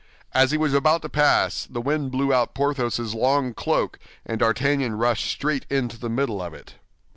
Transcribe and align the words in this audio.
As 0.33 0.49
he 0.49 0.57
was 0.57 0.73
about 0.73 1.03
to 1.03 1.09
pass, 1.09 1.67
the 1.69 1.79
wind 1.79 2.09
blew 2.11 2.33
out 2.33 2.55
Porthos's 2.55 3.13
long 3.13 3.53
cloak, 3.53 3.99
and 4.25 4.39
D'Artagnan 4.39 4.95
rushed 4.95 5.29
straight 5.29 5.67
into 5.69 5.99
the 5.99 6.09
middle 6.09 6.41
of 6.41 6.55
it. 6.55 6.73